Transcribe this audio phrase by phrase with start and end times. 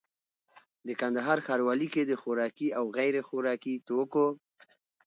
[0.99, 4.27] کندهار ښاروالي کي د خوراکي او غیري خوراکي توکو